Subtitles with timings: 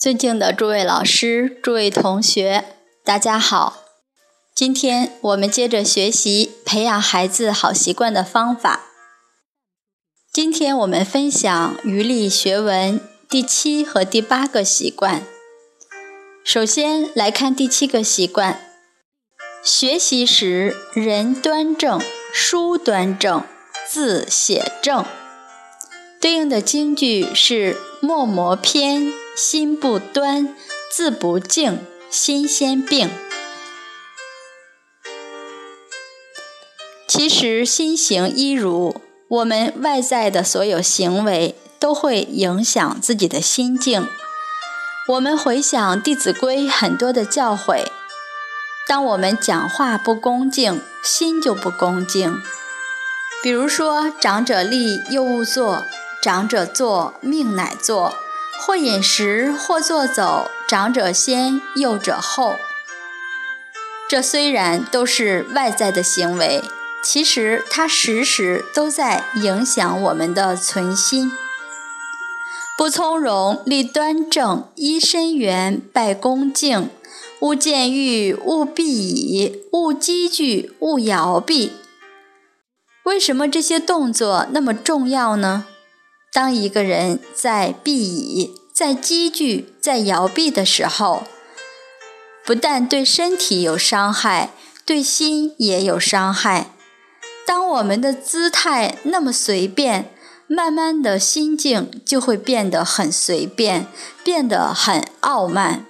[0.00, 2.64] 尊敬的诸位老师、诸位同学，
[3.04, 3.82] 大家好。
[4.54, 8.86] 今天我们接着学习培养孩子好习惯的方法。
[10.32, 15.22] 今天我们分享余力学文第七和第八个习惯。
[16.42, 18.58] 首先来看第七个习惯：
[19.62, 22.00] 学习时人端正，
[22.32, 23.44] 书端正，
[23.86, 25.04] 字写正。
[26.18, 29.12] 对应的京剧是“墨磨篇，
[29.42, 30.54] 心不端，
[30.92, 31.78] 字不净，
[32.10, 33.08] 心先病”。
[37.08, 44.06] 其实心行一如，我们外在的所有行为都会影响自己的心境。
[45.08, 47.86] 我们回想《弟子规》很多的教诲，
[48.86, 52.42] 当我们讲话不恭敬，心就不恭敬。
[53.42, 55.86] 比如说“长者立，幼勿坐”。
[56.22, 58.12] 长者坐，命乃坐；
[58.60, 60.50] 或饮食，或坐走。
[60.68, 62.56] 长者先，幼者后。
[64.08, 66.62] 这虽然都是外在的行为，
[67.02, 71.32] 其实它时时都在影响我们的存心。
[72.76, 76.90] 不从容，立端正，揖深圆，拜恭敬。
[77.40, 81.72] 勿见欲，勿避倚，勿积聚，勿摇臂。
[83.04, 85.66] 为什么这些动作那么重要呢？
[86.32, 91.24] 当一个人在避倚、在积聚、在摇臂的时候，
[92.44, 94.50] 不但对身体有伤害，
[94.84, 96.70] 对心也有伤害。
[97.44, 100.14] 当我们的姿态那么随便，
[100.46, 103.88] 慢慢的心境就会变得很随便，
[104.22, 105.84] 变得很傲慢。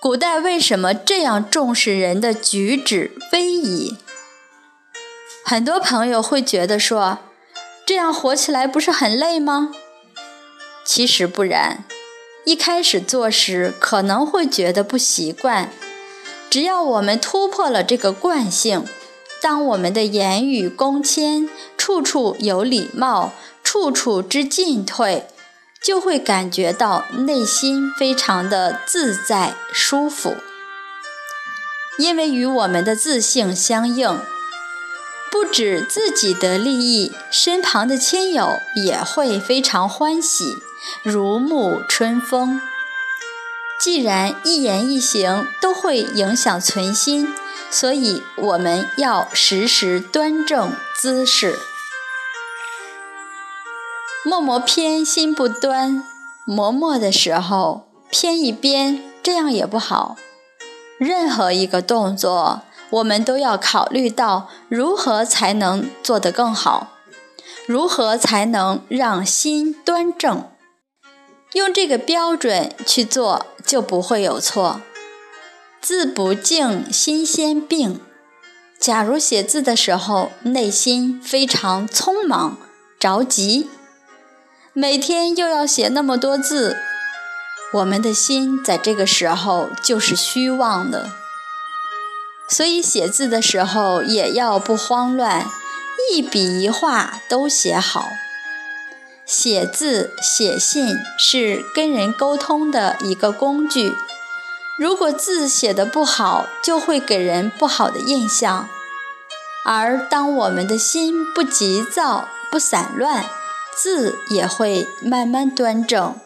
[0.00, 3.94] 古代为什么这样重视人的举止威仪？
[5.44, 7.18] 很多朋友会觉得说。
[7.90, 9.72] 这样活起来不是很累吗？
[10.84, 11.82] 其实不然，
[12.44, 15.72] 一开始做时可能会觉得不习惯。
[16.48, 18.86] 只要我们突破了这个惯性，
[19.42, 23.32] 当我们的言语恭谦，处处有礼貌，
[23.64, 25.26] 处处知进退，
[25.82, 30.36] 就会感觉到内心非常的自在舒服，
[31.98, 34.20] 因为与我们的自性相应。
[35.30, 40.56] 不止自己的利益，身旁的亲友也会非常欢喜，
[41.02, 42.60] 如沐春风。
[43.78, 47.32] 既然一言一行都会影响存心，
[47.70, 51.58] 所以我们要时时端正姿势。
[54.24, 56.04] 默默偏心不端，
[56.44, 60.16] 磨墨的时候偏一边，这样也不好。
[60.98, 62.62] 任何一个动作。
[62.90, 66.88] 我们都要考虑到如何才能做得更好，
[67.66, 70.50] 如何才能让心端正，
[71.52, 74.80] 用这个标准去做就不会有错。
[75.80, 78.00] 字不静，心先病。
[78.78, 82.56] 假如写字的时候内心非常匆忙
[82.98, 83.70] 着急，
[84.72, 86.76] 每天又要写那么多字，
[87.74, 91.10] 我们的心在这个时候就是虚妄的。
[92.50, 95.46] 所以写字的时候也要不慌乱，
[96.12, 98.08] 一笔一画都写好。
[99.24, 103.94] 写字写信是跟人沟通的一个工具，
[104.76, 108.68] 如果字写得不好，就会给人不好的印象。
[109.64, 113.24] 而当我们的心不急躁、不散乱，
[113.76, 116.18] 字也会慢慢端正。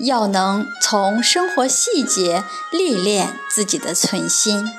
[0.00, 4.72] 要能从生活细节历练自己的存心。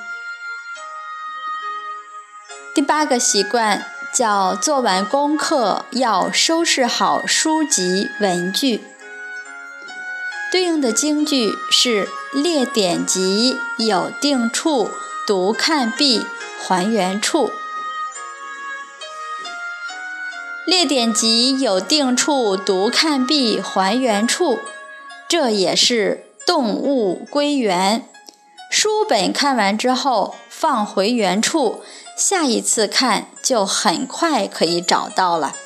[2.80, 8.82] 第八个习惯叫做完功课要收拾好书籍文具。
[10.50, 14.88] 对应的京剧是列典籍有定处，
[15.26, 16.24] 读看毕
[16.66, 17.50] 还原处。
[20.64, 24.58] 列典籍有定处，读看毕还原处，
[25.28, 28.02] 这也是动物归原。
[28.70, 31.82] 书本看完之后放回原处。
[32.20, 35.56] 下一次看就很快可以找到了。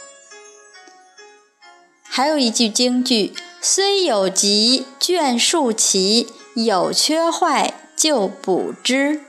[2.05, 9.23] 还有一句京剧：“虽有疾卷数齐，有缺坏就补之。”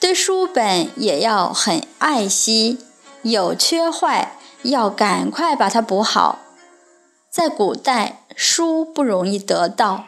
[0.00, 2.80] 对书本也要很爱惜，
[3.22, 6.40] 有缺坏要赶快把它补好。
[7.30, 10.06] 在古代，书不容易得到，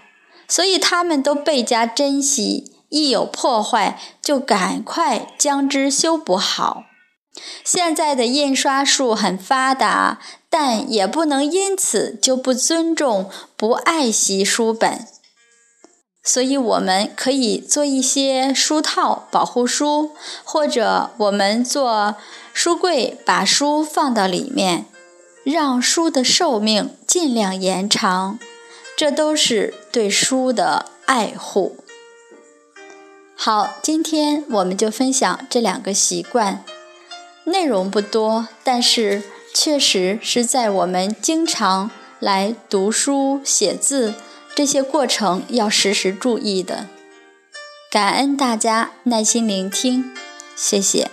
[0.49, 2.72] 所以他们都倍加珍惜。
[2.90, 6.84] 一有破坏，就赶快将之修补好。
[7.64, 10.19] 现在的印刷术很发达，
[10.50, 15.06] 但也不能因此就不尊重、不爱惜书本。
[16.22, 20.10] 所以，我们可以做一些书套保护书，
[20.44, 22.16] 或者我们做
[22.52, 24.84] 书柜，把书放到里面，
[25.44, 28.38] 让书的寿命尽量延长。
[28.96, 31.76] 这都是对书的爱护。
[33.42, 36.62] 好，今天我们就分享这两个习惯，
[37.44, 39.22] 内容不多，但是
[39.54, 44.12] 确实是在我们经常来读书写字。
[44.54, 46.88] 这些过程要时时注意的。
[47.90, 50.14] 感恩大家耐心聆听，
[50.54, 51.10] 谢谢。